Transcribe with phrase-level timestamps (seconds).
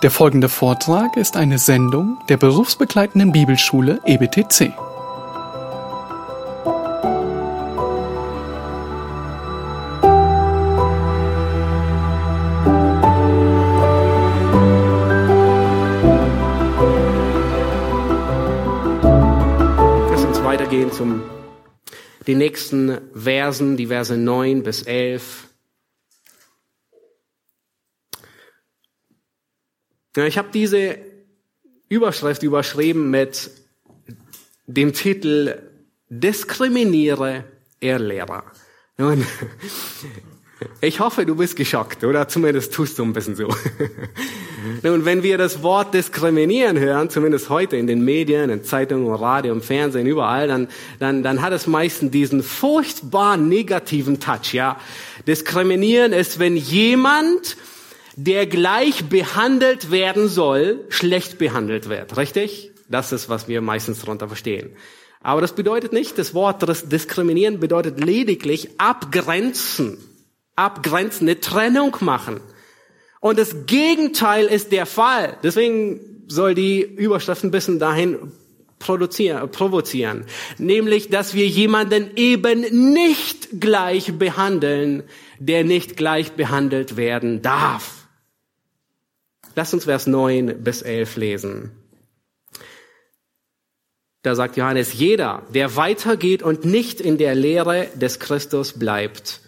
[0.00, 4.72] Der folgende Vortrag ist eine Sendung der berufsbegleitenden Bibelschule EBTC.
[20.12, 21.22] Lass uns weitergehen zum
[22.28, 25.47] den nächsten Versen, die Verse 9 bis 11.
[30.26, 30.98] ich habe diese
[31.88, 33.50] Überschrift überschrieben mit
[34.66, 35.62] dem Titel
[36.10, 37.44] Diskriminiere
[37.80, 38.44] Irrlehrer.
[38.96, 39.26] Nun,
[40.80, 43.48] ich hoffe, du bist geschockt, oder zumindest tust du ein bisschen so.
[44.82, 49.52] Nun, wenn wir das Wort diskriminieren hören, zumindest heute in den Medien, in Zeitungen, Radio,
[49.52, 54.80] im Fernsehen, überall, dann, dann, dann hat es meistens diesen furchtbar negativen Touch, ja.
[55.26, 57.56] Diskriminieren ist, wenn jemand,
[58.20, 62.72] der gleich behandelt werden soll, schlecht behandelt wird, richtig?
[62.88, 64.70] Das ist, was wir meistens darunter verstehen.
[65.20, 69.98] Aber das bedeutet nicht, das Wort diskriminieren bedeutet lediglich abgrenzen.
[70.56, 72.40] Abgrenzen, eine Trennung machen.
[73.20, 75.38] Und das Gegenteil ist der Fall.
[75.44, 78.32] Deswegen soll die Überschrift ein bisschen dahin
[78.80, 80.24] produzieren, provozieren.
[80.58, 85.04] Nämlich, dass wir jemanden eben nicht gleich behandeln,
[85.38, 87.97] der nicht gleich behandelt werden darf.
[89.58, 91.72] Lass uns Vers 9 bis 11 lesen.
[94.22, 99.40] Da sagt Johannes, jeder, der weitergeht und nicht in der Lehre des Christus bleibt,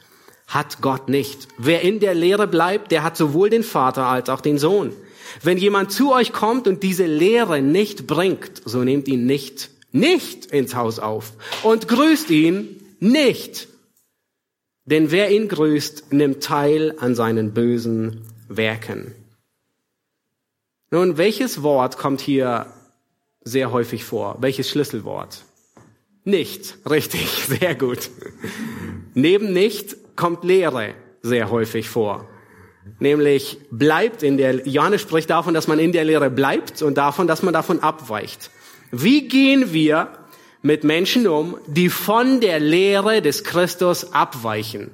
[0.49, 1.47] hat Gott nicht.
[1.59, 4.93] Wer in der Lehre bleibt, der hat sowohl den Vater als auch den Sohn.
[5.45, 10.47] Wenn jemand zu euch kommt und diese Lehre nicht bringt, so nehmt ihn nicht, nicht
[10.47, 13.69] ins Haus auf und grüßt ihn nicht.
[14.87, 19.15] Denn wer ihn grüßt, nimmt teil an seinen bösen Werken.
[20.91, 22.67] Nun, welches Wort kommt hier
[23.43, 24.39] sehr häufig vor?
[24.41, 25.45] Welches Schlüsselwort?
[26.25, 26.79] Nicht.
[26.89, 27.29] Richtig.
[27.61, 28.11] Sehr gut.
[29.15, 32.29] Neben nicht kommt Lehre sehr häufig vor.
[32.99, 37.27] Nämlich bleibt in der, Johannes spricht davon, dass man in der Lehre bleibt und davon,
[37.27, 38.51] dass man davon abweicht.
[38.91, 40.09] Wie gehen wir
[40.63, 44.91] mit Menschen um, die von der Lehre des Christus abweichen?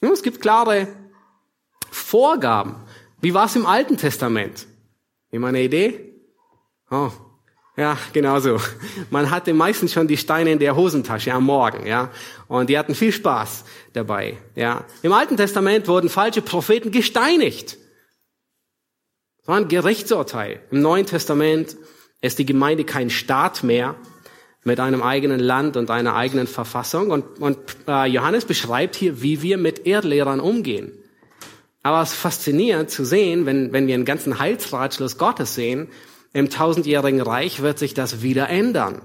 [0.00, 0.88] Nun, es gibt klare
[1.90, 2.76] Vorgaben.
[3.20, 4.66] Wie war es im Alten Testament?
[5.32, 6.12] Immer eine Idee?
[6.90, 7.10] Oh,
[7.76, 8.60] ja, genau so.
[9.10, 12.10] Man hatte meistens schon die Steine in der Hosentasche am Morgen, ja.
[12.48, 14.84] Und die hatten viel Spaß dabei, ja.
[15.00, 17.78] Im Alten Testament wurden falsche Propheten gesteinigt.
[19.38, 20.60] Das war ein Gerichtsurteil.
[20.70, 21.76] Im Neuen Testament
[22.20, 23.96] ist die Gemeinde kein Staat mehr
[24.64, 27.10] mit einem eigenen Land und einer eigenen Verfassung.
[27.10, 30.92] Und, und äh, Johannes beschreibt hier, wie wir mit Erdlehrern umgehen.
[31.82, 35.88] Aber es ist faszinierend zu sehen, wenn, wenn wir einen ganzen Heilsratschluss Gottes sehen,
[36.32, 39.02] im tausendjährigen Reich wird sich das wieder ändern.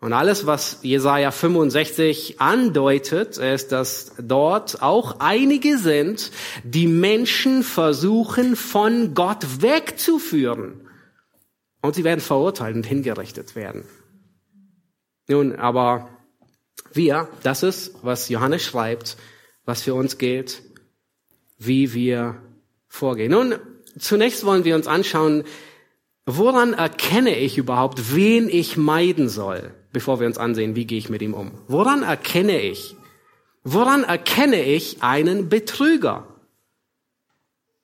[0.00, 6.30] Und alles, was Jesaja 65 andeutet, ist, dass dort auch einige sind,
[6.62, 10.88] die Menschen versuchen, von Gott wegzuführen.
[11.82, 13.84] Und sie werden verurteilt und hingerichtet werden.
[15.26, 16.08] Nun, aber
[16.92, 19.16] wir, das ist, was Johannes schreibt,
[19.64, 20.62] was für uns gilt,
[21.58, 22.40] wie wir
[22.86, 23.32] vorgehen.
[23.32, 23.56] Nun,
[23.98, 25.44] zunächst wollen wir uns anschauen,
[26.24, 31.10] woran erkenne ich überhaupt, wen ich meiden soll, bevor wir uns ansehen, wie gehe ich
[31.10, 31.52] mit ihm um.
[31.66, 32.96] Woran erkenne ich?
[33.64, 36.26] Woran erkenne ich einen Betrüger?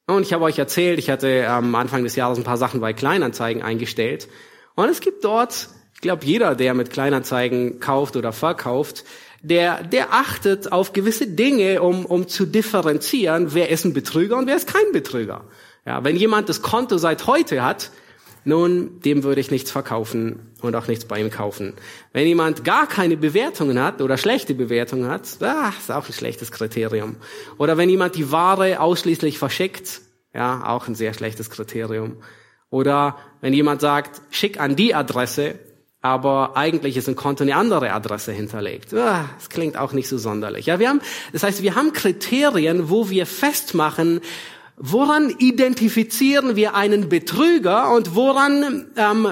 [0.06, 2.92] Und ich habe euch erzählt, ich hatte am Anfang des Jahres ein paar Sachen bei
[2.92, 4.28] Kleinanzeigen eingestellt.
[4.74, 9.04] Und es gibt dort, ich glaube, jeder, der mit Kleinanzeigen kauft oder verkauft,
[9.44, 14.46] der, der achtet auf gewisse Dinge, um, um zu differenzieren, wer ist ein Betrüger und
[14.46, 15.44] wer ist kein Betrüger.
[15.86, 17.90] Ja, wenn jemand das Konto seit heute hat,
[18.46, 21.74] nun, dem würde ich nichts verkaufen und auch nichts bei ihm kaufen.
[22.12, 26.50] Wenn jemand gar keine Bewertungen hat oder schlechte Bewertungen hat, ah, ist auch ein schlechtes
[26.50, 27.16] Kriterium.
[27.58, 30.00] Oder wenn jemand die Ware ausschließlich verschickt,
[30.34, 32.16] ja, auch ein sehr schlechtes Kriterium.
[32.70, 35.58] Oder wenn jemand sagt, schick an die Adresse,
[36.04, 38.92] aber eigentlich ist ein Konto eine andere Adresse hinterlegt.
[38.92, 40.66] Ah, das klingt auch nicht so sonderlich.
[40.66, 41.00] Ja, wir haben,
[41.32, 44.20] das heißt, wir haben Kriterien, wo wir festmachen,
[44.76, 49.28] Woran identifizieren wir einen Betrüger und woran ähm,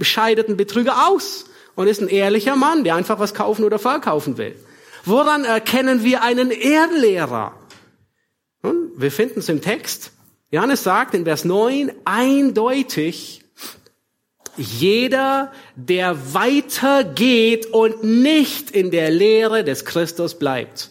[0.00, 4.38] scheidet ein Betrüger aus und ist ein ehrlicher Mann, der einfach was kaufen oder verkaufen
[4.38, 4.54] will?
[5.04, 7.54] Woran erkennen wir einen Erdlehrer?
[8.62, 10.12] Nun, wir finden es im Text.
[10.52, 13.43] Johannes sagt in Vers 9 eindeutig,
[14.56, 20.90] jeder, der weitergeht und nicht in der Lehre des Christus bleibt.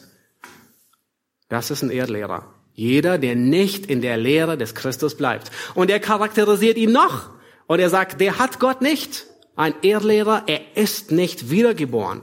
[1.50, 2.54] Das ist ein Erdlehrer.
[2.74, 5.52] Jeder, der nicht in der Lehre des Christus bleibt.
[5.76, 7.30] Und er charakterisiert ihn noch.
[7.68, 9.28] Und er sagt, der hat Gott nicht.
[9.56, 12.22] Ein Irrlehrer, er ist nicht wiedergeboren.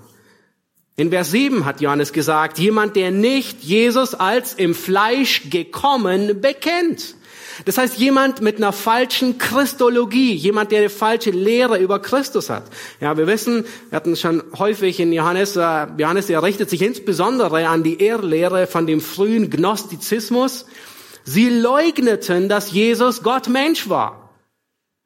[0.97, 7.15] In Vers 7 hat Johannes gesagt, jemand, der nicht Jesus als im Fleisch gekommen bekennt.
[7.65, 12.65] Das heißt, jemand mit einer falschen Christologie, jemand, der eine falsche Lehre über Christus hat.
[13.01, 17.69] Ja, wir wissen, wir hatten schon häufig in Johannes, äh, Johannes, er richtet sich insbesondere
[17.69, 20.67] an die Irrlehre von dem frühen Gnostizismus.
[21.25, 24.31] Sie leugneten, dass Jesus Gott Mensch war.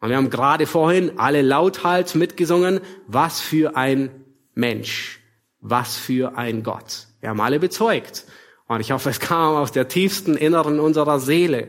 [0.00, 4.10] Und wir haben gerade vorhin alle lauthals mitgesungen, was für ein
[4.54, 5.20] Mensch,
[5.60, 7.06] was für ein Gott.
[7.20, 8.24] Wir haben alle bezeugt.
[8.66, 11.68] Und ich hoffe, es kam aus der tiefsten Inneren unserer Seele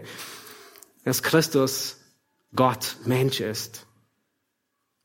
[1.06, 1.98] dass Christus
[2.56, 3.86] Gott Mensch ist.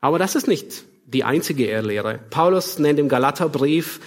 [0.01, 2.19] Aber das ist nicht die einzige Irrlehre.
[2.31, 4.01] Paulus nennt im Galaterbrief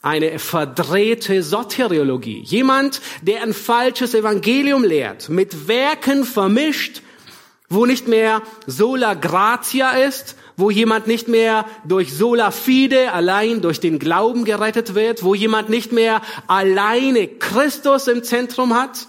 [0.00, 2.42] eine verdrehte Soteriologie.
[2.44, 7.02] Jemand, der ein falsches Evangelium lehrt, mit Werken vermischt,
[7.68, 13.80] wo nicht mehr sola gratia ist, wo jemand nicht mehr durch sola fide allein durch
[13.80, 19.08] den Glauben gerettet wird, wo jemand nicht mehr alleine Christus im Zentrum hat,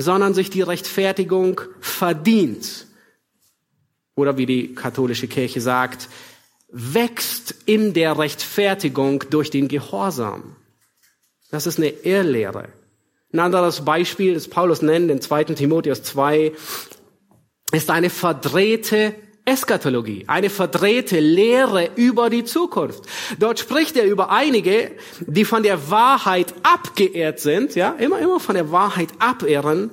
[0.00, 2.86] sondern sich die Rechtfertigung verdient.
[4.14, 6.08] Oder wie die katholische Kirche sagt,
[6.70, 10.56] wächst in der Rechtfertigung durch den Gehorsam.
[11.50, 12.68] Das ist eine Irrlehre.
[13.32, 15.44] Ein anderes Beispiel, das Paulus nennt in 2.
[15.44, 16.52] Timotheus 2,
[17.72, 19.14] ist eine verdrehte
[19.48, 23.02] Eskatologie, eine verdrehte Lehre über die Zukunft.
[23.38, 24.90] Dort spricht er über einige,
[25.20, 29.90] die von der Wahrheit abgeehrt sind, ja, immer, immer von der Wahrheit abehren.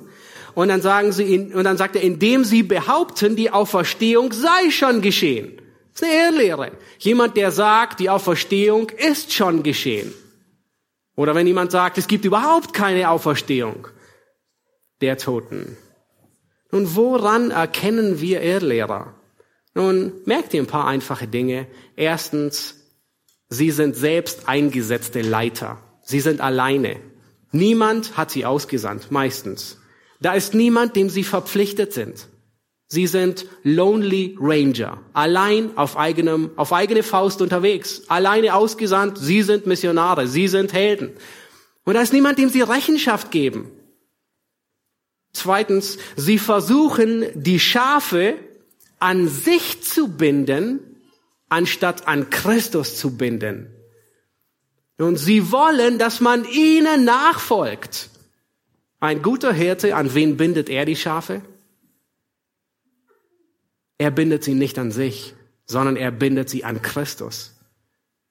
[0.54, 5.00] Und dann sagen sie, und dann sagt er, indem sie behaupten, die Auferstehung sei schon
[5.00, 5.60] geschehen.
[5.92, 6.72] Das ist eine Irrlehre.
[6.98, 10.12] Jemand, der sagt, die Auferstehung ist schon geschehen.
[11.14, 13.88] Oder wenn jemand sagt, es gibt überhaupt keine Auferstehung
[15.00, 15.78] der Toten.
[16.70, 19.14] Nun, woran erkennen wir Irrlehrer?
[19.76, 21.66] Nun, merkt ihr ein paar einfache Dinge.
[21.96, 22.76] Erstens,
[23.50, 25.76] sie sind selbst eingesetzte Leiter.
[26.02, 26.96] Sie sind alleine.
[27.52, 29.78] Niemand hat sie ausgesandt, meistens.
[30.18, 32.26] Da ist niemand, dem sie verpflichtet sind.
[32.88, 39.18] Sie sind Lonely Ranger, allein auf eigenem, auf eigene Faust unterwegs, alleine ausgesandt.
[39.18, 41.10] Sie sind Missionare, sie sind Helden.
[41.84, 43.70] Und da ist niemand, dem sie Rechenschaft geben.
[45.34, 48.36] Zweitens, sie versuchen, die Schafe
[48.98, 50.80] an sich zu binden,
[51.48, 53.70] anstatt an Christus zu binden.
[54.98, 58.08] Und sie wollen, dass man ihnen nachfolgt.
[58.98, 61.42] Ein guter Hirte, an wen bindet er die Schafe?
[63.98, 65.34] Er bindet sie nicht an sich,
[65.66, 67.54] sondern er bindet sie an Christus.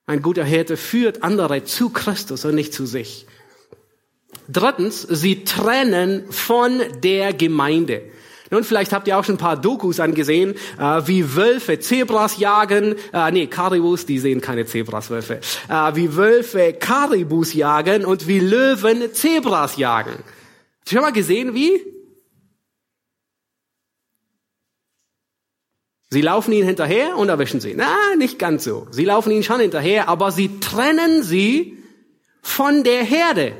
[0.07, 3.25] Ein guter Hirte führt andere zu Christus und nicht zu sich.
[4.47, 8.03] Drittens, sie trennen von der Gemeinde.
[8.55, 12.95] Nun, vielleicht habt ihr auch schon ein paar Dokus angesehen, äh, wie Wölfe Zebras jagen.
[13.11, 15.41] Äh, nee, Karibus, die sehen keine Zebras, Wölfe.
[15.67, 20.13] Äh, wie Wölfe Karibus jagen und wie Löwen Zebras jagen.
[20.13, 20.23] Habt
[20.85, 21.81] ihr schon mal gesehen, wie?
[26.09, 27.73] Sie laufen ihnen hinterher und erwischen sie.
[27.75, 28.87] Na, nicht ganz so.
[28.89, 31.77] Sie laufen ihnen schon hinterher, aber sie trennen sie
[32.41, 33.51] von der Herde.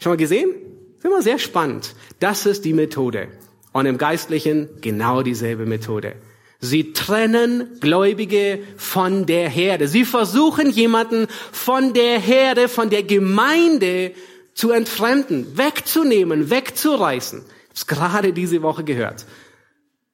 [0.00, 0.50] Schon mal gesehen?
[0.94, 1.94] Das ist immer sehr spannend.
[2.18, 3.28] Das ist die Methode.
[3.72, 6.14] Und im Geistlichen genau dieselbe Methode.
[6.58, 9.88] Sie trennen Gläubige von der Herde.
[9.88, 14.12] Sie versuchen jemanden von der Herde, von der Gemeinde
[14.52, 17.42] zu entfremden, wegzunehmen, wegzureißen.
[17.74, 19.24] Ich habe gerade diese Woche gehört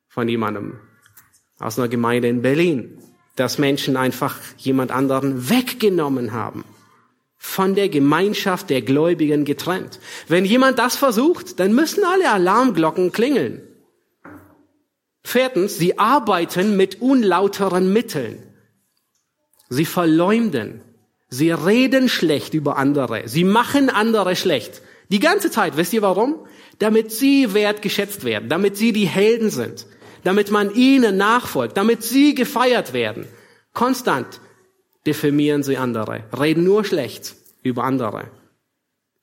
[0.09, 0.79] von jemandem
[1.59, 2.99] aus einer Gemeinde in Berlin,
[3.35, 6.65] dass Menschen einfach jemand anderen weggenommen haben
[7.47, 10.01] von der Gemeinschaft der Gläubigen getrennt.
[10.27, 13.63] Wenn jemand das versucht, dann müssen alle Alarmglocken klingeln.
[15.23, 18.43] Viertens, sie arbeiten mit unlauteren Mitteln.
[19.69, 20.83] Sie verleumden.
[21.29, 23.29] Sie reden schlecht über andere.
[23.29, 24.83] Sie machen andere schlecht.
[25.09, 25.77] Die ganze Zeit.
[25.77, 26.47] Wisst ihr warum?
[26.81, 28.49] Damit sie wertgeschätzt werden.
[28.49, 29.87] Damit sie die Helden sind.
[30.25, 31.77] Damit man ihnen nachfolgt.
[31.77, 33.27] Damit sie gefeiert werden.
[33.73, 34.41] Konstant
[35.07, 38.31] diffamieren sie andere, reden nur schlecht über andere.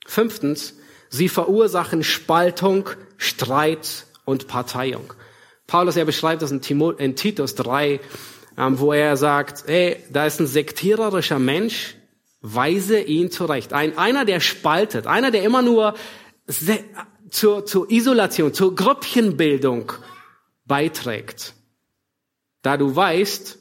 [0.06, 0.76] Fünftens,
[1.10, 5.14] sie verursachen Spaltung, Streit und Parteiung.
[5.68, 8.00] Paulus, er beschreibt das in, Timot in Titus 3,
[8.58, 11.96] ähm, wo er sagt, hey, da ist ein sektiererischer Mensch,
[12.42, 13.74] weise ihn zurecht.
[13.74, 15.96] Ein, einer, der spaltet, einer, der immer nur
[17.30, 19.94] zur, zur Isolation, zur Grüppchenbildung
[20.66, 21.54] beiträgt.
[22.62, 23.60] Da du weißt,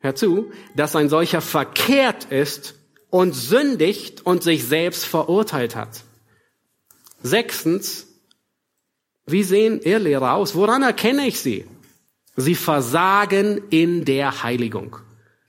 [0.00, 2.74] Hör zu, dass ein solcher verkehrt ist
[3.10, 6.04] und sündigt und sich selbst verurteilt hat.
[7.22, 8.06] Sechstens,
[9.26, 10.54] wie sehen Irrlehrer aus?
[10.54, 11.66] Woran erkenne ich sie?
[12.36, 14.96] Sie versagen in der Heiligung.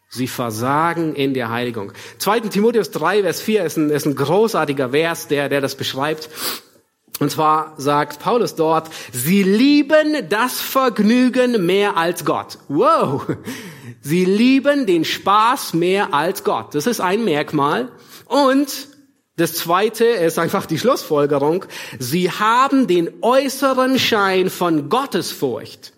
[0.09, 1.93] Sie versagen in der Heiligung.
[2.17, 2.41] 2.
[2.41, 6.29] Timotheus 3, Vers 4 ist ein, ist ein großartiger Vers, der, der das beschreibt.
[7.19, 12.57] Und zwar sagt Paulus dort, sie lieben das Vergnügen mehr als Gott.
[12.67, 13.37] Wow!
[14.01, 16.75] Sie lieben den Spaß mehr als Gott.
[16.75, 17.91] Das ist ein Merkmal.
[18.25, 18.87] Und
[19.37, 21.65] das zweite ist einfach die Schlussfolgerung.
[21.99, 25.93] Sie haben den äußeren Schein von Gottesfurcht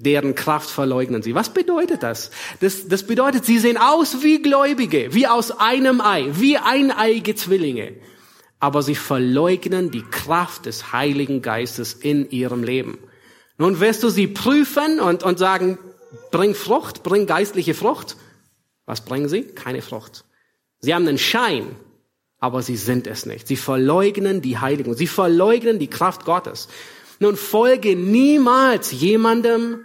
[0.00, 1.34] deren Kraft verleugnen sie.
[1.34, 2.30] Was bedeutet das?
[2.60, 2.88] das?
[2.88, 7.92] Das bedeutet, sie sehen aus wie Gläubige, wie aus einem Ei, wie eineige Zwillinge.
[8.58, 12.98] Aber sie verleugnen die Kraft des Heiligen Geistes in ihrem Leben.
[13.58, 15.78] Nun wirst du sie prüfen und, und sagen,
[16.30, 18.16] bring Frucht, bring geistliche Frucht.
[18.86, 19.42] Was bringen sie?
[19.42, 20.24] Keine Frucht.
[20.80, 21.76] Sie haben einen Schein,
[22.38, 23.46] aber sie sind es nicht.
[23.46, 24.94] Sie verleugnen die Heiligung.
[24.94, 26.68] Sie verleugnen die Kraft Gottes.
[27.18, 29.80] Nun folge niemals jemandem,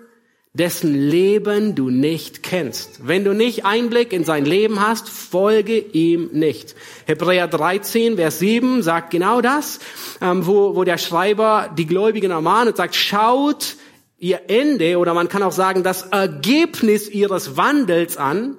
[0.54, 3.06] dessen Leben du nicht kennst.
[3.06, 6.76] Wenn du nicht Einblick in sein Leben hast, folge ihm nicht.
[7.06, 9.80] Hebräer 13, Vers 7 sagt genau das,
[10.22, 13.76] ähm, wo, wo der Schreiber die Gläubigen ermahnt und sagt, schaut
[14.18, 18.58] ihr Ende oder man kann auch sagen, das Ergebnis ihres Wandels an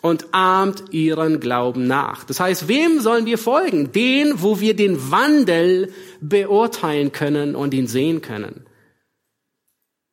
[0.00, 2.24] und ahmt ihren Glauben nach.
[2.24, 3.92] Das heißt, wem sollen wir folgen?
[3.92, 8.66] Den, wo wir den Wandel beurteilen können und ihn sehen können.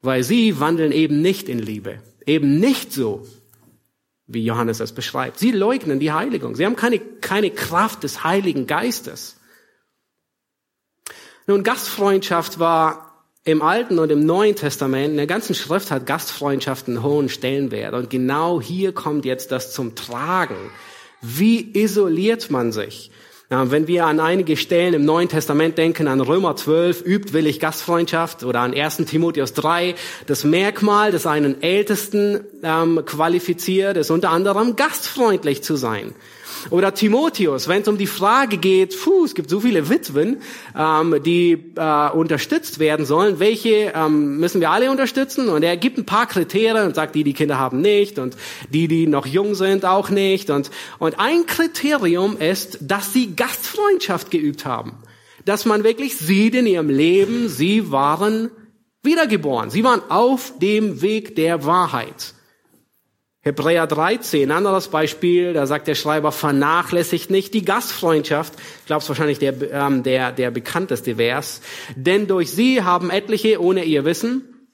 [0.02, 2.02] Weil sie wandeln eben nicht in Liebe.
[2.26, 3.26] Eben nicht so,
[4.28, 5.40] wie Johannes es beschreibt.
[5.40, 6.56] Sie leugnen die Heiligung.
[6.56, 9.38] Sie haben keine, keine Kraft des Heiligen Geistes.
[11.48, 13.09] Nun, Gastfreundschaft war
[13.44, 17.94] im Alten und im Neuen Testament, in der ganzen Schrift hat Gastfreundschaft einen hohen Stellenwert.
[17.94, 20.72] Und genau hier kommt jetzt das zum Tragen.
[21.22, 23.12] Wie isoliert man sich?
[23.52, 27.60] Ja, wenn wir an einige Stellen im Neuen Testament denken, an Römer 12, übt willig
[27.60, 28.98] Gastfreundschaft oder an 1.
[29.08, 29.96] Timotheus 3,
[30.28, 36.14] das Merkmal, das einen Ältesten ähm, qualifiziert, ist unter anderem gastfreundlich zu sein.
[36.70, 40.42] Oder Timotheus, wenn es um die Frage geht, puh, es gibt so viele Witwen,
[40.78, 45.50] ähm, die äh, unterstützt werden sollen, welche ähm, müssen wir alle unterstützen?
[45.50, 48.36] Und er gibt ein paar Kriterien und sagt, die, die Kinder haben nicht und
[48.72, 50.50] die, die noch jung sind, auch nicht.
[50.50, 55.02] Und, und ein Kriterium ist, dass sie Gastfreundschaft geübt haben.
[55.46, 58.52] Dass man wirklich sieht in ihrem Leben, sie waren
[59.02, 59.70] wiedergeboren.
[59.70, 62.36] Sie waren auf dem Weg der Wahrheit.
[63.42, 68.54] Hebräer 13, anderes Beispiel, da sagt der Schreiber, vernachlässigt nicht die Gastfreundschaft.
[68.82, 71.62] Ich glaube, es wahrscheinlich der, ähm, der, der bekannteste Vers.
[71.96, 74.68] Denn durch sie haben etliche ohne ihr Wissen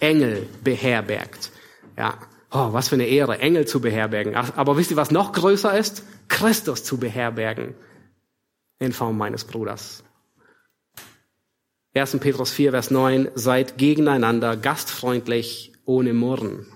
[0.00, 1.50] Engel beherbergt.
[1.98, 2.18] Ja,
[2.50, 4.34] oh, was für eine Ehre, Engel zu beherbergen.
[4.34, 6.04] Aber wisst ihr, was noch größer ist?
[6.28, 7.74] Christus zu beherbergen
[8.78, 10.04] in Form meines Bruders.
[11.94, 12.18] 1.
[12.18, 16.66] Petrus 4, Vers 9, seid gegeneinander gastfreundlich ohne Murren.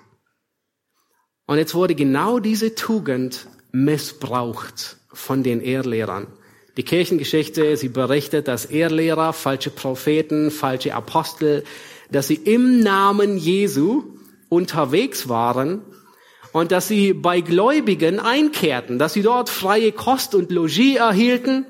[1.46, 6.28] Und jetzt wurde genau diese Tugend missbraucht von den Ehrlehrern.
[6.76, 11.64] Die Kirchengeschichte, sie berichtet, dass Ehrlehrer, falsche Propheten, falsche Apostel,
[12.12, 14.04] dass sie im Namen Jesu
[14.48, 15.82] unterwegs waren
[16.52, 21.66] und dass sie bei Gläubigen einkehrten, dass sie dort freie Kost und Logis erhielten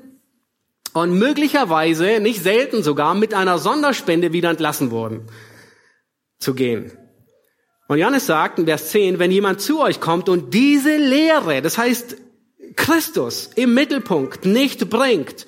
[0.93, 5.27] und möglicherweise, nicht selten sogar, mit einer Sonderspende wieder entlassen wurden
[6.39, 6.91] zu gehen.
[7.87, 11.77] Und Johannes sagt in Vers 10, wenn jemand zu euch kommt und diese Lehre, das
[11.77, 12.17] heißt
[12.75, 15.45] Christus im Mittelpunkt nicht bringt,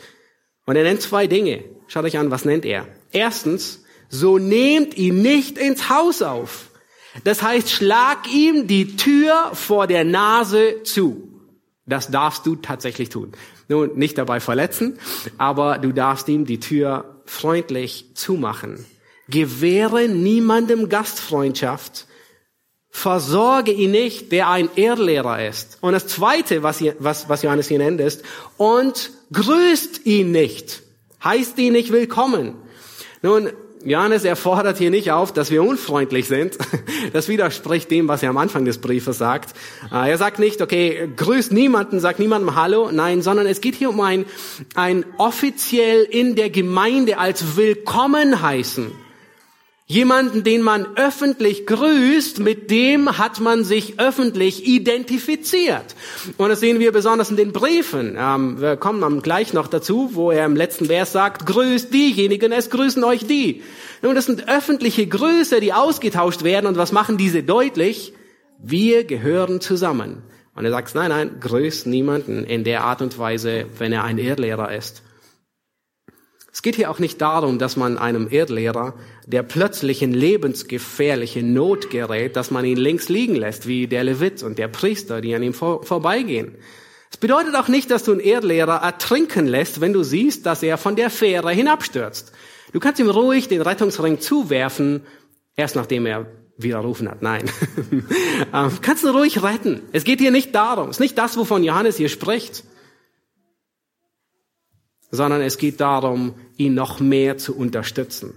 [0.66, 1.64] und er nennt zwei Dinge.
[1.88, 2.88] Schaut euch an, was nennt er?
[3.12, 6.71] Erstens, so nehmt ihn nicht ins Haus auf.
[7.24, 11.28] Das heißt, schlag ihm die Tür vor der Nase zu.
[11.86, 13.34] Das darfst du tatsächlich tun.
[13.68, 15.00] Nun, nicht dabei verletzen,
[15.38, 18.86] aber du darfst ihm die Tür freundlich zumachen.
[19.30, 22.08] Gewähre niemandem Gastfreundschaft,
[22.90, 25.78] versorge ihn nicht, der ein Irrlehrer ist.
[25.82, 28.24] Und das Zweite, was, was, was Johannes hier nennt, ist,
[28.58, 30.84] und grüßt ihn nicht,
[31.24, 32.56] heißt ihn nicht willkommen.
[33.22, 33.52] Nun,
[33.84, 36.58] Johannes erfordert hier nicht auf, dass wir unfreundlich sind.
[37.14, 39.56] Das widerspricht dem, was er am Anfang des Briefes sagt.
[39.92, 42.90] Äh, er sagt nicht, okay, grüßt niemanden, sagt niemandem Hallo.
[42.92, 44.26] Nein, sondern es geht hier um ein,
[44.76, 48.92] ein offiziell in der Gemeinde als willkommen heißen.
[49.92, 55.98] Jemanden, den man öffentlich grüßt, mit dem hat man sich öffentlich identifiziert.
[56.38, 58.16] Und das sehen wir besonders in den Briefen.
[58.18, 62.70] Ähm, wir kommen gleich noch dazu, wo er im letzten Vers sagt, grüßt diejenigen, es
[62.70, 63.64] grüßen euch die.
[64.02, 66.68] Nun, das sind öffentliche Grüße, die ausgetauscht werden.
[66.68, 68.14] Und was machen diese deutlich?
[68.64, 70.24] Wir gehören zusammen.
[70.56, 74.20] Und er sagt, nein, nein, grüßt niemanden in der Art und Weise, wenn er ein
[74.20, 75.04] Irrlehrer ist.
[76.54, 78.94] Es geht hier auch nicht darum, dass man einem Erdlehrer,
[79.26, 84.44] der plötzlich in lebensgefährliche Not gerät, dass man ihn links liegen lässt, wie der Levit
[84.44, 86.56] und der Priester, die an ihm vor, vorbeigehen.
[87.10, 90.78] Es bedeutet auch nicht, dass du einen Erdlehrer ertrinken lässt, wenn du siehst, dass er
[90.78, 92.34] von der Fähre hinabstürzt.
[92.74, 95.04] Du kannst ihm ruhig den Rettungsring zuwerfen,
[95.56, 96.28] erst nachdem er
[96.58, 97.22] widerrufen hat.
[97.22, 97.50] Nein.
[98.54, 99.82] Ähm, kannst du ruhig retten.
[99.94, 100.90] Es geht hier nicht darum.
[100.90, 102.66] Es ist nicht das, wovon Johannes hier spricht
[105.12, 108.34] sondern es geht darum, ihn noch mehr zu unterstützen.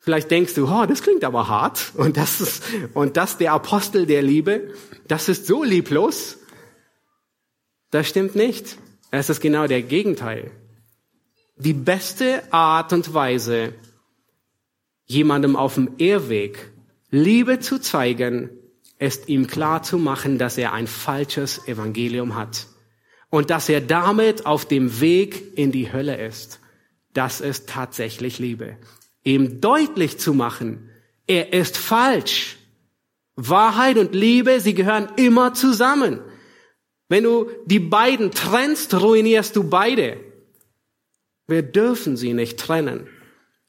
[0.00, 2.62] Vielleicht denkst du, oh, das klingt aber hart und das ist,
[2.94, 4.74] und das der Apostel der Liebe,
[5.08, 6.38] das ist so lieblos.
[7.90, 8.76] Das stimmt nicht.
[9.10, 10.50] Es ist genau der Gegenteil.
[11.56, 13.74] Die beste Art und Weise,
[15.06, 16.72] jemandem auf dem Irrweg
[17.10, 18.50] Liebe zu zeigen,
[18.98, 22.66] ist ihm klar zu machen, dass er ein falsches Evangelium hat
[23.34, 26.60] und dass er damit auf dem Weg in die Hölle ist.
[27.14, 28.76] Das ist tatsächlich Liebe.
[29.24, 30.88] Ihm deutlich zu machen,
[31.26, 32.58] er ist falsch.
[33.34, 36.20] Wahrheit und Liebe, sie gehören immer zusammen.
[37.08, 40.20] Wenn du die beiden trennst, ruinierst du beide.
[41.48, 43.08] Wir dürfen sie nicht trennen.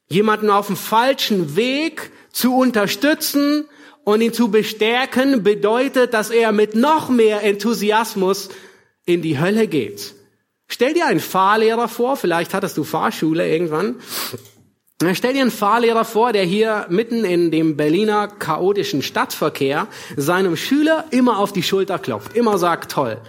[0.07, 3.65] Jemanden auf dem falschen Weg zu unterstützen
[4.03, 8.49] und ihn zu bestärken, bedeutet, dass er mit noch mehr Enthusiasmus
[9.05, 10.15] in die Hölle geht.
[10.67, 13.95] Stell dir einen Fahrlehrer vor, vielleicht hattest du Fahrschule irgendwann.
[15.13, 21.05] Stell dir einen Fahrlehrer vor, der hier mitten in dem Berliner chaotischen Stadtverkehr seinem Schüler
[21.11, 23.21] immer auf die Schulter klopft, immer sagt toll.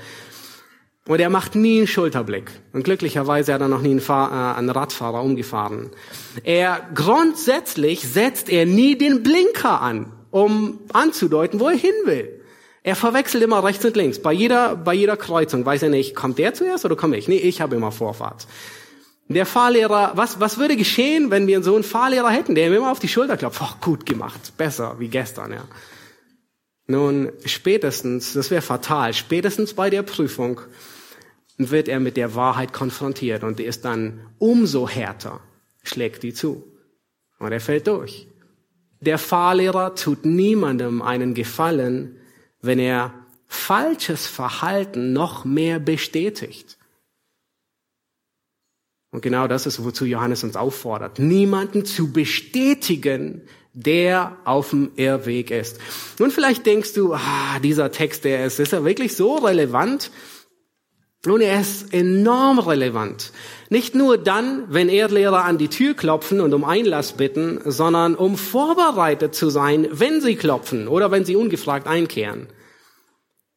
[1.09, 2.50] Und er macht nie einen Schulterblick.
[2.73, 5.90] Und glücklicherweise hat er noch nie einen, Fahr äh, einen Radfahrer umgefahren.
[6.42, 12.36] Er grundsätzlich setzt er nie den Blinker an, um anzudeuten, wo er hin will.
[12.87, 14.21] Er verwechselt immer rechts und links.
[14.21, 17.26] Bei jeder, bei jeder Kreuzung weiß er nicht, kommt der zuerst oder komme ich?
[17.26, 18.47] Nee, ich habe immer Vorfahrt.
[19.26, 22.93] Der Fahrlehrer, was, was würde geschehen, wenn wir so einen Fahrlehrer hätten, der ihm immer
[22.93, 23.61] auf die Schulter klopft?
[23.61, 24.52] Oh, gut gemacht.
[24.57, 25.65] Besser wie gestern, ja.
[26.87, 30.60] Nun, spätestens, das wäre fatal, spätestens bei der Prüfung
[31.58, 35.41] wird er mit der Wahrheit konfrontiert und ist dann umso härter,
[35.82, 36.63] schlägt die zu.
[37.41, 38.28] Und er fällt durch.
[39.00, 42.21] Der Fahrlehrer tut niemandem einen Gefallen,
[42.67, 43.15] wenn er
[43.47, 46.76] falsches Verhalten noch mehr bestätigt.
[49.11, 55.50] Und genau das ist, wozu Johannes uns auffordert, niemanden zu bestätigen, der auf dem Irrweg
[55.50, 55.79] ist.
[56.19, 60.11] Nun, vielleicht denkst du, ah, dieser Text, der ist, ist er wirklich so relevant?
[61.26, 63.33] Nun, er ist enorm relevant.
[63.69, 68.37] Nicht nur dann, wenn Erdlehrer an die Tür klopfen und um Einlass bitten, sondern um
[68.37, 72.49] vorbereitet zu sein, wenn sie klopfen oder wenn sie ungefragt einkehren.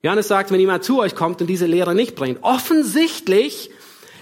[0.01, 3.69] Johannes sagt, wenn jemand zu euch kommt und diese Lehre nicht bringt, offensichtlich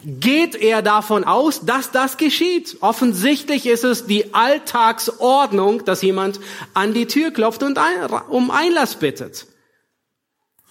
[0.04, 2.78] geht er davon aus, dass das geschieht.
[2.82, 6.40] Offensichtlich ist es die Alltagsordnung, dass jemand
[6.74, 7.80] an die Tür klopft und
[8.30, 9.48] um Einlass bittet.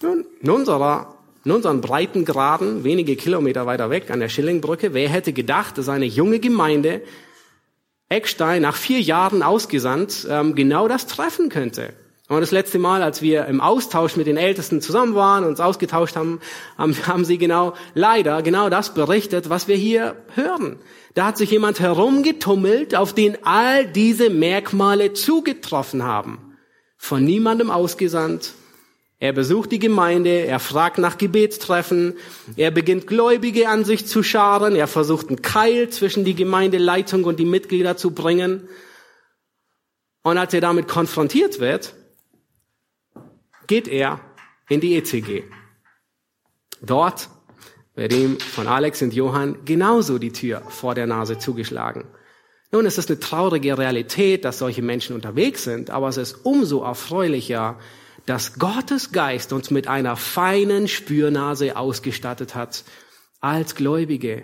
[0.01, 1.13] Nun, in unserer
[1.47, 6.03] in unseren Breitengraden, wenige Kilometer weiter weg an der Schillingbrücke, wer hätte gedacht, dass eine
[6.03, 7.01] junge Gemeinde
[8.09, 11.93] Eckstein nach vier Jahren ausgesandt ähm, genau das treffen könnte?
[12.29, 16.17] Und das letzte Mal, als wir im Austausch mit den Ältesten zusammen waren, uns ausgetauscht
[16.17, 16.41] haben,
[16.77, 20.77] haben, sie genau, leider, genau das berichtet, was wir hier hören.
[21.13, 26.57] Da hat sich jemand herumgetummelt, auf den all diese Merkmale zugetroffen haben.
[26.97, 28.53] Von niemandem ausgesandt.
[29.19, 32.13] Er besucht die Gemeinde, er fragt nach Gebetstreffen,
[32.55, 37.39] er beginnt Gläubige an sich zu scharen, er versucht einen Keil zwischen die Gemeindeleitung und
[37.39, 38.67] die Mitglieder zu bringen.
[40.23, 41.95] Und als er damit konfrontiert wird,
[43.67, 44.19] geht er
[44.69, 45.43] in die ECG.
[46.81, 47.29] Dort
[47.95, 52.05] wird ihm von Alex und Johann genauso die Tür vor der Nase zugeschlagen.
[52.71, 56.83] Nun, es ist eine traurige Realität, dass solche Menschen unterwegs sind, aber es ist umso
[56.83, 57.79] erfreulicher,
[58.25, 62.83] dass Gottes Geist uns mit einer feinen Spürnase ausgestattet hat
[63.39, 64.43] als Gläubige,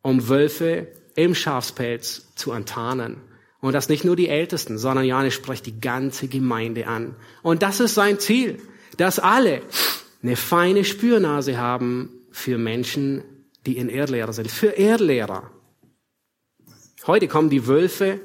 [0.00, 3.20] um Wölfe im Schafspelz zu enttarnen.
[3.60, 7.16] Und das nicht nur die Ältesten, sondern Johannes spricht die ganze Gemeinde an.
[7.42, 8.60] Und das ist sein Ziel,
[8.96, 9.62] dass alle
[10.22, 13.22] eine feine Spürnase haben für Menschen,
[13.66, 15.50] die in Erdlehrer sind, für Erdlehrer.
[17.06, 18.20] Heute kommen die Wölfe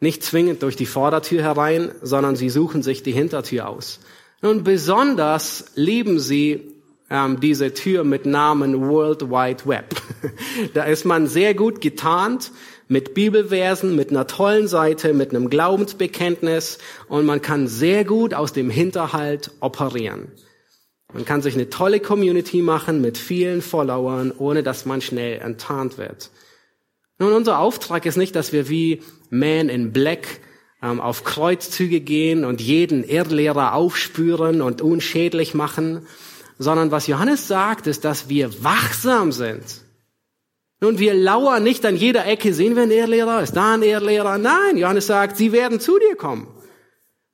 [0.00, 4.00] nicht zwingend durch die Vordertür herein, sondern sie suchen sich die Hintertür aus.
[4.40, 6.72] Nun besonders lieben sie
[7.08, 9.94] ähm, diese Tür mit Namen World Wide Web.
[10.74, 12.50] da ist man sehr gut getarnt
[12.92, 16.76] mit Bibelversen, mit einer tollen Seite, mit einem Glaubensbekenntnis
[17.08, 20.30] und man kann sehr gut aus dem Hinterhalt operieren.
[21.14, 25.96] Man kann sich eine tolle Community machen mit vielen Followern, ohne dass man schnell enttarnt
[25.96, 26.30] wird.
[27.18, 30.40] Nun, unser Auftrag ist nicht, dass wir wie Man in Black
[30.82, 36.06] ähm, auf Kreuzzüge gehen und jeden Irrlehrer aufspüren und unschädlich machen,
[36.58, 39.81] sondern was Johannes sagt, ist, dass wir wachsam sind.
[40.82, 44.36] Nun, wir lauern nicht an jeder Ecke, sehen wir einen Irrlehrer, ist da ein Irrlehrer?
[44.36, 46.48] Nein, Johannes sagt, sie werden zu dir kommen.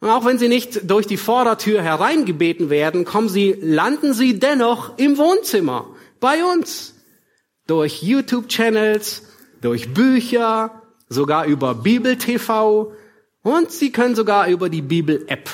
[0.01, 4.99] Und auch wenn sie nicht durch die Vordertür hereingebeten werden, kommen sie, landen sie dennoch
[4.99, 5.87] im Wohnzimmer,
[6.21, 6.93] bei uns.
[7.67, 9.23] Durch YouTube-Channels,
[9.63, 12.93] durch Bücher, sogar über Bibel-TV
[13.43, 15.49] und sie können sogar über die Bibel-App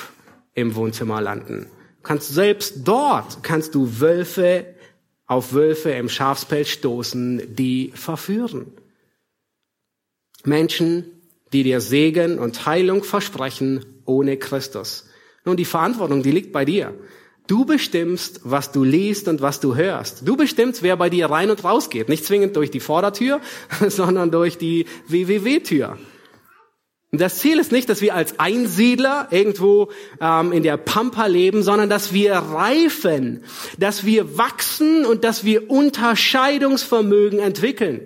[0.53, 1.67] im Wohnzimmer landen.
[2.03, 4.74] Kannst selbst dort, kannst du Wölfe
[5.27, 8.67] auf Wölfe im Schafspelz stoßen, die verführen.
[10.43, 11.05] Menschen,
[11.53, 15.07] die dir Segen und Heilung versprechen ohne Christus.
[15.45, 16.93] Nun, die Verantwortung, die liegt bei dir.
[17.47, 20.27] Du bestimmst, was du liest und was du hörst.
[20.27, 22.09] Du bestimmst, wer bei dir rein und raus geht.
[22.09, 23.39] Nicht zwingend durch die Vordertür,
[23.87, 25.97] sondern durch die WWW-Tür.
[27.17, 31.89] Das Ziel ist nicht, dass wir als Einsiedler irgendwo ähm, in der Pampa leben, sondern
[31.89, 33.43] dass wir reifen,
[33.77, 38.01] dass wir wachsen und dass wir Unterscheidungsvermögen entwickeln.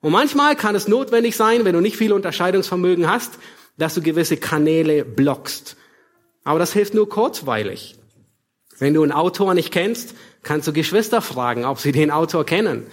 [0.00, 3.34] Und manchmal kann es notwendig sein, wenn du nicht viel Unterscheidungsvermögen hast,
[3.78, 5.76] dass du gewisse Kanäle blockst.
[6.44, 7.96] Aber das hilft nur kurzweilig.
[8.78, 12.86] Wenn du einen Autor nicht kennst, kannst du Geschwister fragen, ob sie den Autor kennen.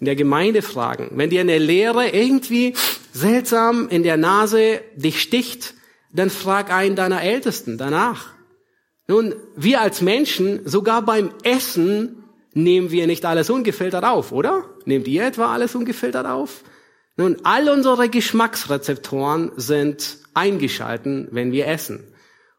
[0.00, 1.10] In der Gemeinde fragen.
[1.14, 2.74] Wenn dir eine Lehre irgendwie
[3.12, 5.74] seltsam in der Nase dich sticht,
[6.12, 8.34] dann frag einen deiner Ältesten danach.
[9.06, 14.64] Nun, wir als Menschen, sogar beim Essen, nehmen wir nicht alles ungefiltert auf, oder?
[14.84, 16.62] Nehmt ihr etwa alles ungefiltert auf?
[17.16, 22.13] Nun, all unsere Geschmacksrezeptoren sind eingeschalten, wenn wir essen.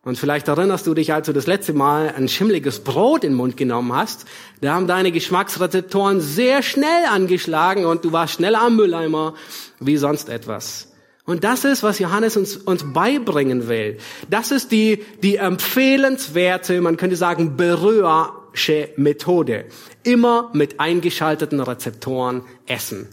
[0.05, 3.37] Und vielleicht erinnerst du dich, als du das letzte Mal ein schimmliges Brot in den
[3.37, 4.25] Mund genommen hast,
[4.61, 9.33] da haben deine Geschmacksrezeptoren sehr schnell angeschlagen und du warst schneller am Mülleimer
[9.79, 10.91] wie sonst etwas.
[11.25, 13.97] Und das ist, was Johannes uns, uns beibringen will.
[14.29, 19.65] Das ist die, die empfehlenswerte, man könnte sagen, berührsche Methode.
[20.03, 23.07] Immer mit eingeschalteten Rezeptoren essen.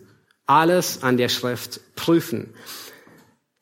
[0.44, 2.52] Alles an der Schrift prüfen.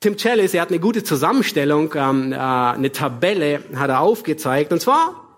[0.01, 4.73] Tim Challis, er hat eine gute Zusammenstellung, ähm, äh, eine Tabelle hat er aufgezeigt.
[4.73, 5.29] Und zwar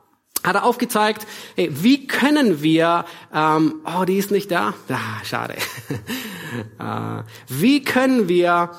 [0.45, 5.55] hat er aufgezeigt, hey, wie können wir, ähm, oh, die ist nicht da, ah, schade.
[6.79, 8.71] äh, wie können wir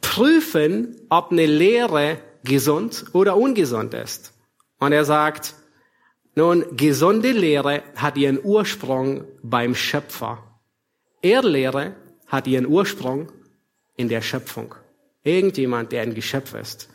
[0.00, 4.34] prüfen, ob eine Lehre gesund oder ungesund ist?
[4.78, 5.54] Und er sagt,
[6.36, 10.44] nun, gesunde Lehre hat ihren Ursprung beim Schöpfer.
[11.22, 11.96] Irrlehre
[12.28, 13.32] hat ihren Ursprung
[13.96, 14.76] in der Schöpfung.
[15.24, 16.88] Irgendjemand, der ein Geschöpf ist.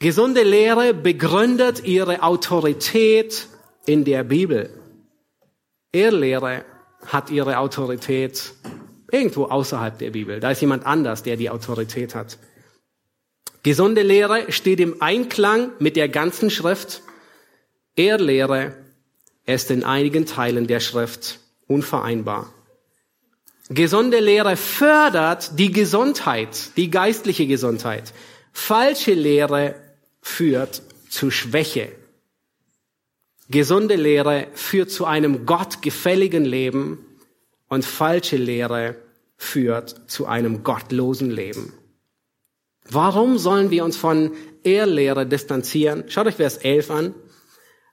[0.00, 3.46] Gesunde Lehre begründet ihre Autorität
[3.86, 4.70] in der Bibel.
[5.92, 6.64] Irrlehre
[7.06, 8.52] hat ihre Autorität
[9.12, 10.40] irgendwo außerhalb der Bibel.
[10.40, 12.38] Da ist jemand anders, der die Autorität hat.
[13.62, 17.02] Gesunde Lehre steht im Einklang mit der ganzen Schrift.
[17.94, 18.76] Irrlehre
[19.46, 22.52] ist in einigen Teilen der Schrift unvereinbar.
[23.74, 28.12] Gesunde Lehre fördert die Gesundheit, die geistliche Gesundheit.
[28.52, 29.76] Falsche Lehre
[30.20, 31.92] führt zu Schwäche.
[33.48, 36.98] Gesunde Lehre führt zu einem gottgefälligen Leben
[37.68, 38.96] und falsche Lehre
[39.36, 41.72] führt zu einem gottlosen Leben.
[42.90, 44.32] Warum sollen wir uns von
[44.64, 46.04] Ehrlehre distanzieren?
[46.08, 47.14] Schaut euch Vers 11 an.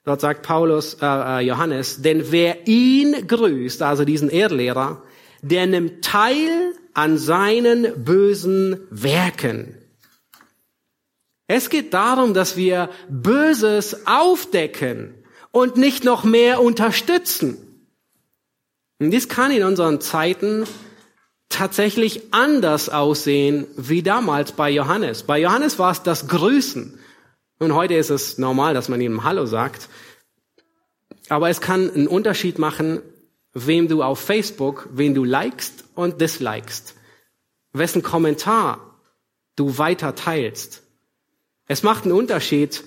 [0.04, 5.02] Dort sagt Paulus, äh, äh Johannes, denn wer ihn grüßt, also diesen Ehrlehrer,
[5.42, 9.76] der nimmt teil an seinen bösen Werken.
[11.46, 15.14] Es geht darum, dass wir Böses aufdecken
[15.50, 17.58] und nicht noch mehr unterstützen.
[19.00, 20.64] Und dies kann in unseren Zeiten
[21.48, 25.24] tatsächlich anders aussehen wie damals bei Johannes.
[25.24, 26.98] Bei Johannes war es das Grüßen.
[27.58, 29.88] Und heute ist es normal, dass man ihm Hallo sagt.
[31.28, 33.02] Aber es kann einen Unterschied machen,
[33.52, 36.94] wem du auf Facebook, wen du likest und dislikest,
[37.72, 39.00] wessen Kommentar
[39.56, 40.82] du weiter teilst.
[41.66, 42.82] Es macht einen Unterschied,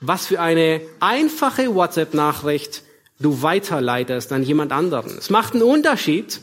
[0.00, 2.82] was für eine einfache WhatsApp-Nachricht
[3.18, 5.16] du weiterleitest an jemand anderen.
[5.18, 6.40] Es macht einen Unterschied,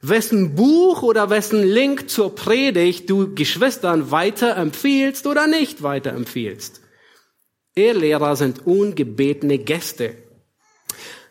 [0.00, 6.80] wessen Buch oder wessen Link zur Predigt du Geschwistern weiterempfiehlst oder nicht weiterempfiehlst.
[7.74, 10.16] Ehrlehrer sind ungebetene Gäste.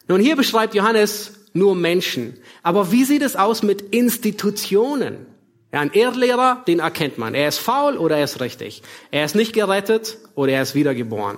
[0.08, 2.38] Nun, hier beschreibt Johannes nur Menschen.
[2.64, 5.26] Aber wie sieht es aus mit Institutionen?
[5.74, 7.34] Ja, ein Erdlehrer, den erkennt man.
[7.34, 8.84] Er ist faul oder er ist richtig.
[9.10, 11.38] Er ist nicht gerettet oder er ist wiedergeboren.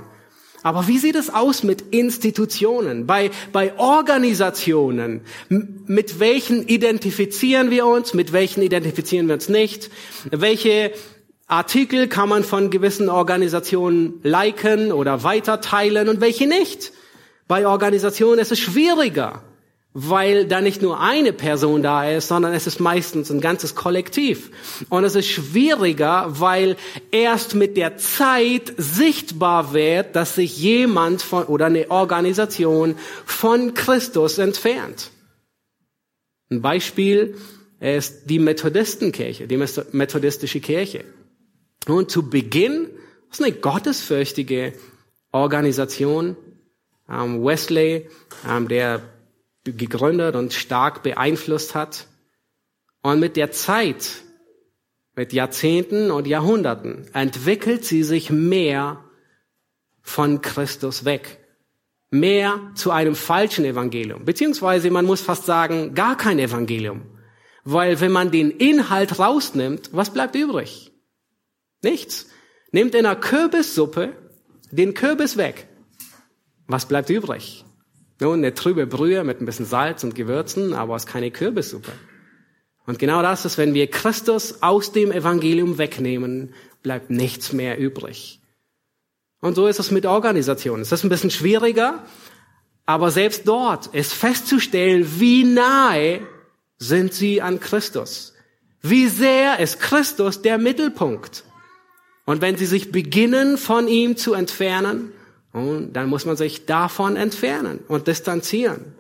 [0.64, 5.22] Aber wie sieht es aus mit Institutionen, bei, bei Organisationen?
[5.50, 9.92] Mit welchen identifizieren wir uns, mit welchen identifizieren wir uns nicht?
[10.32, 10.94] Welche
[11.48, 16.94] Artikel kann man von gewissen Organisationen liken oder weiterteilen und welche nicht?
[17.50, 19.44] Bei Organisationen ist es schwieriger
[19.94, 24.50] weil da nicht nur eine Person da ist, sondern es ist meistens ein ganzes Kollektiv.
[24.90, 26.78] Und es ist schwieriger, weil
[27.12, 34.40] erst mit der Zeit sichtbar wird, dass sich jemand von, oder eine Organisation von Christus
[34.40, 35.12] entfernt.
[36.50, 37.36] Ein Beispiel
[37.80, 39.58] ist die Methodistenkirche, die
[39.92, 41.04] methodistische Kirche.
[41.88, 42.90] Und zu Beginn
[43.32, 44.74] ist eine gottesfürchtige
[45.32, 46.36] Organisation.
[47.10, 48.08] Ähm, Wesley,
[48.50, 49.02] ähm, der
[49.66, 52.08] gegründet und stark beeinflusst hat.
[53.02, 54.24] Und mit der Zeit,
[55.16, 59.04] mit Jahrzehnten und Jahrhunderten, entwickelt sie sich mehr
[60.02, 61.40] von Christus weg.
[62.10, 64.26] Mehr zu einem falschen Evangelium.
[64.26, 67.02] Beziehungsweise man muss fast sagen, gar kein Evangelium.
[67.64, 70.92] Weil wenn man den Inhalt rausnimmt, was bleibt übrig?
[71.82, 72.28] Nichts.
[72.72, 74.14] Nimmt in einer Kürbissuppe
[74.72, 75.68] den Kürbis weg.
[76.68, 77.64] Was bleibt übrig?
[78.20, 81.92] Nun, eine trübe Brühe mit ein bisschen Salz und Gewürzen, aber es ist keine Kürbissuppe.
[82.86, 88.42] Und genau das ist, wenn wir Christus aus dem Evangelium wegnehmen, bleibt nichts mehr übrig.
[89.40, 90.82] Und so ist es mit Organisationen.
[90.82, 92.04] Es ist ein bisschen schwieriger,
[92.86, 96.22] aber selbst dort ist festzustellen, wie nahe
[96.78, 98.34] sind sie an Christus.
[98.82, 101.46] Wie sehr ist Christus der Mittelpunkt.
[102.26, 105.12] Und wenn sie sich beginnen, von ihm zu entfernen,
[105.54, 108.96] und dann muss man sich davon entfernen und distanzieren.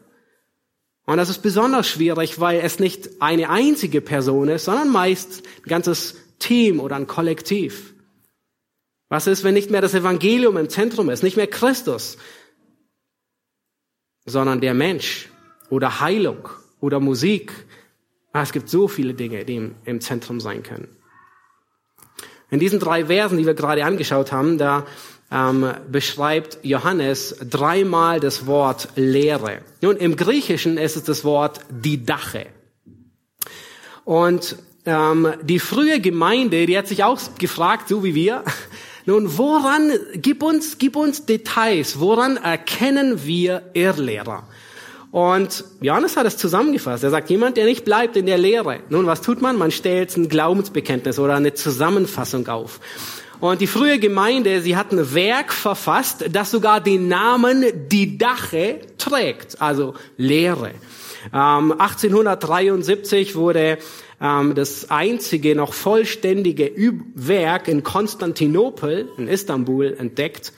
[1.05, 5.69] Und das ist besonders schwierig, weil es nicht eine einzige Person ist, sondern meist ein
[5.69, 7.93] ganzes Team oder ein Kollektiv.
[9.09, 12.17] Was ist, wenn nicht mehr das Evangelium im Zentrum ist, nicht mehr Christus,
[14.25, 15.29] sondern der Mensch
[15.69, 16.47] oder Heilung
[16.79, 17.51] oder Musik?
[18.31, 20.87] Ah, es gibt so viele Dinge, die im Zentrum sein können.
[22.49, 24.85] In diesen drei Versen, die wir gerade angeschaut haben, da
[25.33, 29.61] ähm, beschreibt Johannes dreimal das Wort Lehre.
[29.81, 32.45] Nun, im Griechischen ist es das Wort Didache.
[34.05, 38.43] Und ähm, die frühe Gemeinde, die hat sich auch gefragt, so wie wir,
[39.05, 44.47] nun, woran, gib uns, gib uns Details, woran erkennen wir Irrlehrer?
[45.11, 47.03] Und Johannes hat es zusammengefasst.
[47.03, 48.79] Er sagt, jemand, der nicht bleibt in der Lehre.
[48.89, 49.57] Nun, was tut man?
[49.57, 52.79] Man stellt ein Glaubensbekenntnis oder eine Zusammenfassung auf.
[53.43, 59.61] Und die frühe Gemeinde, sie hat ein Werk verfasst, das sogar den Namen Didache trägt,
[59.61, 60.71] also Lehre.
[61.33, 63.79] Ähm, 1873 wurde
[64.21, 66.71] ähm, das einzige noch vollständige
[67.15, 70.53] Werk in Konstantinopel, in Istanbul, entdeckt.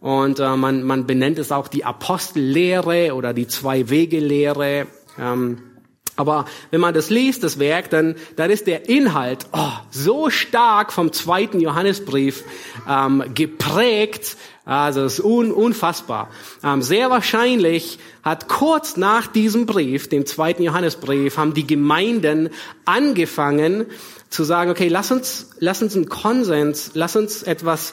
[0.00, 4.86] Und äh, man, man benennt es auch die Apostellehre oder die Zwei-Wege-Lehre.
[5.20, 5.73] Ähm,
[6.16, 10.92] aber wenn man das liest, das Werk, dann, dann ist der Inhalt oh, so stark
[10.92, 12.44] vom zweiten Johannesbrief
[12.88, 16.30] ähm, geprägt, also es ist un, unfassbar.
[16.62, 22.48] Ähm, sehr wahrscheinlich hat kurz nach diesem Brief, dem zweiten Johannesbrief, haben die Gemeinden
[22.84, 23.86] angefangen
[24.30, 27.92] zu sagen, okay, lass uns, lass uns einen Konsens, lass uns etwas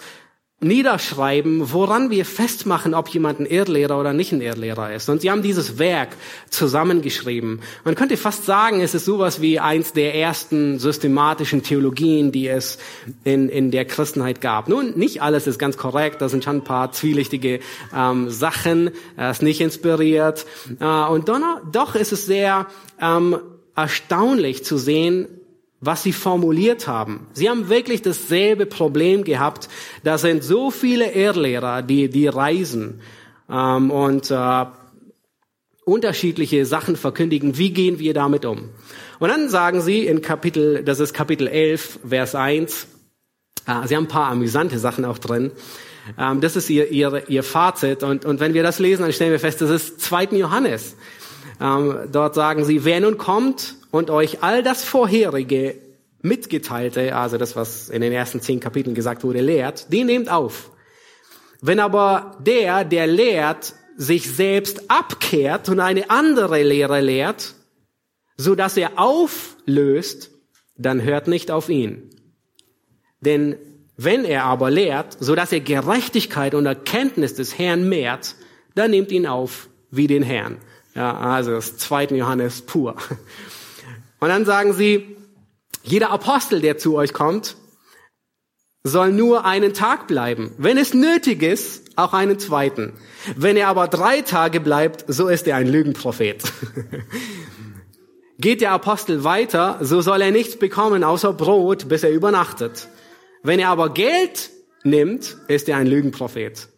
[0.63, 5.09] niederschreiben, woran wir festmachen, ob jemand ein Irrlehrer oder nicht ein Irrlehrer ist.
[5.09, 6.09] Und sie haben dieses Werk
[6.51, 7.61] zusammengeschrieben.
[7.83, 12.77] Man könnte fast sagen, es ist sowas wie eins der ersten systematischen Theologien, die es
[13.23, 14.69] in, in der Christenheit gab.
[14.69, 17.59] Nun, nicht alles ist ganz korrekt, da sind schon ein paar zwielichtige
[17.95, 20.45] ähm, Sachen, er ist nicht inspiriert.
[20.79, 21.39] Äh, und doch,
[21.71, 22.67] doch ist es sehr
[23.01, 23.39] ähm,
[23.75, 25.27] erstaunlich zu sehen,
[25.81, 27.27] was sie formuliert haben.
[27.33, 29.67] Sie haben wirklich dasselbe Problem gehabt.
[30.03, 33.01] Da sind so viele Irrlehrer, die, die reisen
[33.49, 34.65] ähm, und äh,
[35.83, 37.57] unterschiedliche Sachen verkündigen.
[37.57, 38.69] Wie gehen wir damit um?
[39.19, 42.87] Und dann sagen sie in Kapitel, das ist Kapitel 11, Vers 1,
[43.65, 45.51] äh, sie haben ein paar amüsante Sachen auch drin.
[46.17, 48.03] Ähm, das ist ihr, ihr, ihr Fazit.
[48.03, 50.25] Und, und wenn wir das lesen, dann stellen wir fest, das ist 2.
[50.33, 50.95] Johannes.
[51.59, 55.75] Ähm, dort sagen sie, wer nun kommt und euch all das vorherige
[56.21, 60.71] mitgeteilte, also das, was in den ersten zehn Kapiteln gesagt wurde, lehrt, den nehmt auf.
[61.61, 67.53] Wenn aber der, der lehrt, sich selbst abkehrt und eine andere Lehre lehrt,
[68.37, 70.31] so dass er auflöst,
[70.75, 72.09] dann hört nicht auf ihn.
[73.19, 73.57] Denn
[73.97, 78.35] wenn er aber lehrt, so dass er Gerechtigkeit und Erkenntnis des Herrn mehrt,
[78.73, 80.57] dann nehmt ihn auf wie den Herrn.
[80.95, 82.95] Ja, also das zweite Johannes pur.
[84.21, 85.17] Und dann sagen sie,
[85.83, 87.57] jeder Apostel, der zu euch kommt,
[88.83, 90.53] soll nur einen Tag bleiben.
[90.57, 92.93] Wenn es nötig ist, auch einen zweiten.
[93.35, 96.43] Wenn er aber drei Tage bleibt, so ist er ein Lügenprophet.
[98.37, 102.87] Geht der Apostel weiter, so soll er nichts bekommen außer Brot, bis er übernachtet.
[103.43, 104.51] Wenn er aber Geld
[104.83, 106.69] nimmt, ist er ein Lügenprophet.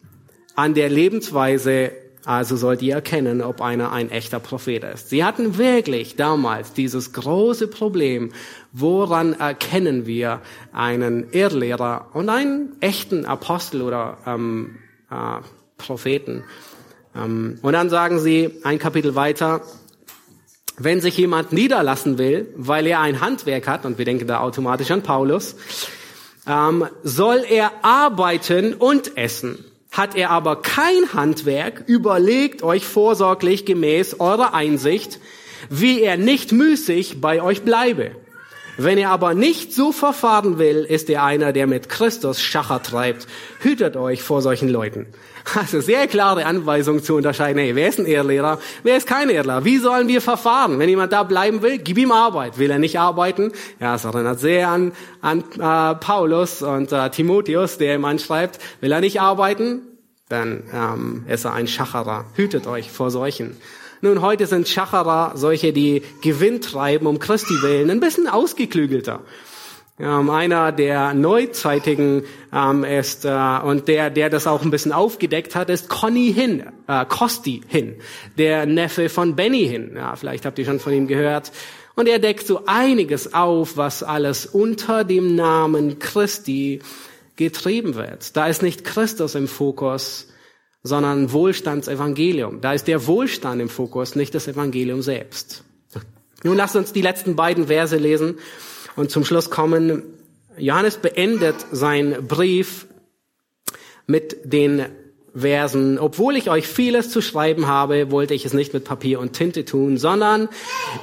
[0.56, 1.92] An der Lebensweise
[2.24, 5.10] also sollt ihr erkennen, ob einer ein echter Prophet ist.
[5.10, 8.32] Sie hatten wirklich damals dieses große Problem,
[8.72, 10.40] woran erkennen wir
[10.72, 14.76] einen Irrlehrer und einen echten Apostel oder ähm,
[15.10, 15.42] äh,
[15.76, 16.44] Propheten.
[17.14, 19.60] Ähm, und dann sagen sie ein Kapitel weiter,
[20.76, 24.90] wenn sich jemand niederlassen will, weil er ein Handwerk hat, und wir denken da automatisch
[24.90, 25.56] an Paulus,
[26.46, 29.64] ähm, soll er arbeiten und essen.
[29.94, 35.20] Hat er aber kein Handwerk, überlegt euch vorsorglich gemäß eurer Einsicht,
[35.70, 38.10] wie er nicht müßig bei euch bleibe.
[38.76, 43.26] Wenn er aber nicht so verfahren will, ist er einer, der mit Christus Schacher treibt.
[43.60, 45.06] Hütet euch vor solchen Leuten.
[45.54, 49.64] Also sehr klare Anweisung zu unterscheiden, hey, wer ist ein Ehrlehrer, wer ist kein Ehrlehrer?
[49.64, 50.78] Wie sollen wir verfahren?
[50.78, 52.58] Wenn jemand da bleiben will, gib ihm Arbeit.
[52.58, 53.52] Will er nicht arbeiten?
[53.78, 58.90] Ja, es erinnert sehr an, an äh, Paulus und äh, Timotheus, der ihm anschreibt, will
[58.90, 59.82] er nicht arbeiten?
[60.30, 62.24] Dann ähm, ist er ein Schacherer.
[62.34, 63.56] Hütet euch vor solchen.
[64.04, 69.22] Nun, heute sind Schacherer solche, die Gewinn treiben um Christi willen, ein bisschen ausgeklügelter.
[69.98, 73.30] Ähm, einer der Neuzeitigen ähm, ist, äh,
[73.64, 77.94] und der, der das auch ein bisschen aufgedeckt hat, ist Conny Hin, äh, Costi Hin,
[78.36, 79.92] der Neffe von Benny Hin.
[79.96, 81.50] Ja, vielleicht habt ihr schon von ihm gehört.
[81.94, 86.82] Und er deckt so einiges auf, was alles unter dem Namen Christi
[87.36, 88.36] getrieben wird.
[88.36, 90.28] Da ist nicht Christus im Fokus,
[90.84, 92.60] sondern Wohlstandsevangelium.
[92.60, 95.64] Da ist der Wohlstand im Fokus, nicht das Evangelium selbst.
[96.44, 98.38] Nun lasst uns die letzten beiden Verse lesen
[98.94, 100.02] und zum Schluss kommen.
[100.58, 102.86] Johannes beendet seinen Brief
[104.06, 104.84] mit den
[105.34, 109.32] Versen, obwohl ich euch vieles zu schreiben habe, wollte ich es nicht mit Papier und
[109.32, 110.48] Tinte tun, sondern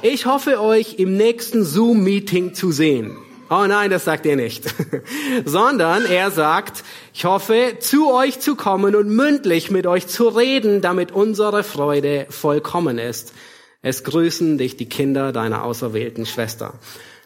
[0.00, 3.18] ich hoffe euch im nächsten Zoom-Meeting zu sehen.
[3.54, 4.64] Oh nein, das sagt er nicht.
[5.44, 10.80] sondern er sagt, ich hoffe, zu euch zu kommen und mündlich mit euch zu reden,
[10.80, 13.34] damit unsere Freude vollkommen ist.
[13.82, 16.72] Es grüßen dich die Kinder deiner auserwählten Schwester.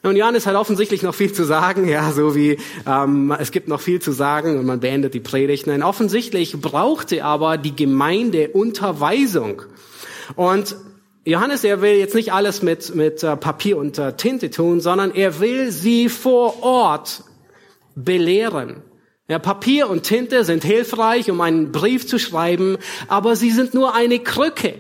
[0.03, 2.59] Und Johannes hat offensichtlich noch viel zu sagen, ja, so wie
[2.89, 5.69] ähm, es gibt noch viel zu sagen und man beendet die Predigt.
[5.69, 9.63] Nein, offensichtlich brauchte aber die Gemeinde Unterweisung.
[10.35, 10.75] Und
[11.29, 15.13] Johannes, er will jetzt nicht alles mit, mit äh, Papier und äh, Tinte tun, sondern
[15.13, 17.25] er will sie vor Ort
[17.97, 18.83] belehren.
[19.27, 23.93] Ja, Papier und Tinte sind hilfreich, um einen Brief zu schreiben, aber sie sind nur
[23.93, 24.75] eine Krücke.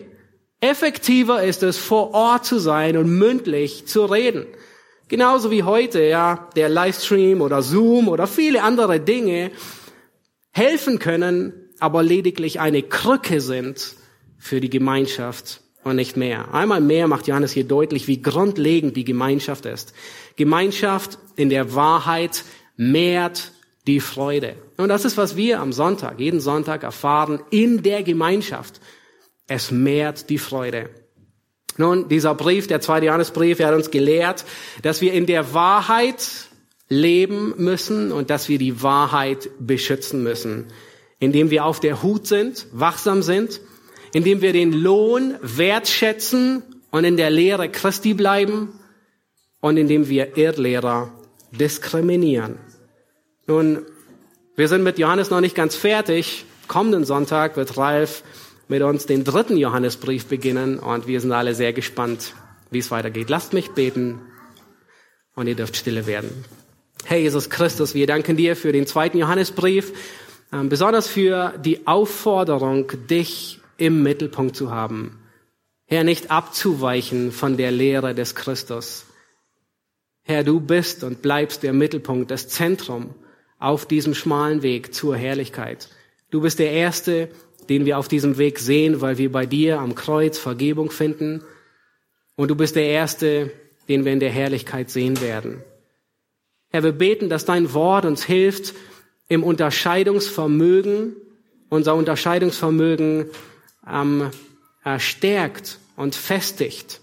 [0.61, 4.47] Effektiver ist es, vor Ort zu sein und mündlich zu reden.
[5.09, 9.51] Genauso wie heute, ja, der Livestream oder Zoom oder viele andere Dinge
[10.53, 13.97] helfen können, aber lediglich eine Krücke sind
[14.39, 16.53] für die Gemeinschaft und nicht mehr.
[16.53, 19.95] Einmal mehr macht Johannes hier deutlich, wie grundlegend die Gemeinschaft ist.
[20.35, 22.45] Gemeinschaft in der Wahrheit
[22.77, 23.53] mehrt
[23.87, 24.57] die Freude.
[24.77, 28.81] Und das ist, was wir am Sonntag, jeden Sonntag erfahren in der Gemeinschaft.
[29.47, 30.91] Es mehrt die Freude.
[31.79, 34.45] Nun, dieser Brief, der zweite Johannesbrief, er hat uns gelehrt,
[34.83, 36.49] dass wir in der Wahrheit
[36.89, 40.67] leben müssen und dass wir die Wahrheit beschützen müssen,
[41.21, 43.61] indem wir auf der Hut sind, wachsam sind,
[44.17, 48.71] indem wir den Lohn wertschätzen und in der Lehre Christi bleiben
[49.61, 51.13] und indem wir Irrlehrer
[51.51, 52.57] diskriminieren.
[53.47, 53.83] Nun,
[54.57, 56.47] wir sind mit Johannes noch nicht ganz fertig.
[56.67, 58.23] Kommenden Sonntag wird Ralf
[58.69, 62.33] mit uns den dritten Johannesbrief beginnen und wir sind alle sehr gespannt,
[62.71, 63.29] wie es weitergeht.
[63.29, 64.19] Lasst mich beten
[65.35, 66.31] und ihr dürft stille werden.
[67.05, 69.93] Herr Jesus Christus, wir danken dir für den zweiten Johannesbrief,
[70.55, 75.19] ähm, besonders für die Aufforderung, dich im Mittelpunkt zu haben.
[75.87, 79.07] Herr, nicht abzuweichen von der Lehre des Christus.
[80.23, 83.15] Herr, du bist und bleibst der Mittelpunkt, das Zentrum
[83.59, 85.89] auf diesem schmalen Weg zur Herrlichkeit.
[86.31, 87.29] Du bist der Erste,
[87.69, 91.43] den wir auf diesem Weg sehen, weil wir bei dir am Kreuz Vergebung finden.
[92.35, 93.53] Und du bist der Erste,
[93.89, 95.63] den wir in der Herrlichkeit sehen werden.
[96.71, 98.75] Herr, wir beten, dass dein Wort uns hilft,
[99.29, 101.17] im Unterscheidungsvermögen,
[101.69, 103.27] unser Unterscheidungsvermögen
[103.91, 104.31] ähm,
[104.99, 107.01] stärkt und festigt,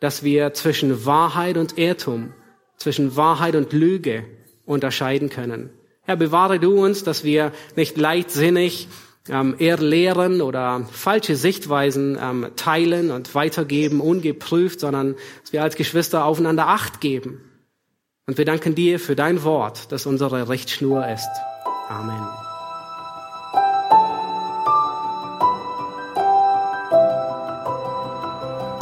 [0.00, 2.32] dass wir zwischen Wahrheit und Irrtum,
[2.76, 4.24] zwischen Wahrheit und Lüge
[4.66, 5.70] unterscheiden können.
[6.02, 8.88] Herr, bewahre du uns, dass wir nicht leichtsinnig
[9.28, 15.76] ähm, eher lehren oder falsche Sichtweisen ähm, teilen und weitergeben, ungeprüft, sondern dass wir als
[15.76, 17.40] Geschwister aufeinander Acht geben.
[18.26, 21.28] Und wir danken dir für dein Wort, das unsere Richtschnur ist.
[21.88, 22.43] Amen.